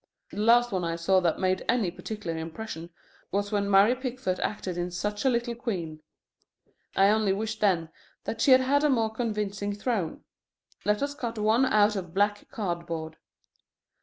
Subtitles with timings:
[0.31, 2.89] The last one I saw that made any particular impression
[3.31, 6.01] was when Mary Pickford acted in Such a Little Queen.
[6.95, 7.89] I only wished then
[8.23, 10.23] that she had a more convincing throne.
[10.85, 13.17] Let us cut one out of black cardboard.